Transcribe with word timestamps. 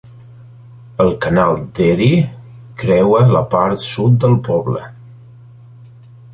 El 1.03 1.11
canal 1.25 1.53
d'Erie 1.81 2.17
creua 2.81 3.21
la 3.37 3.45
part 3.55 3.87
sud 3.91 4.19
del 4.25 4.37
poble. 4.51 4.85